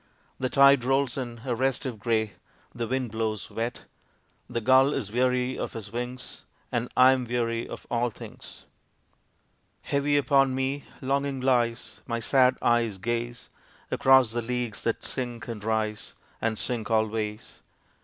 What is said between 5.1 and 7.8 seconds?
weary of his wings, And I am weary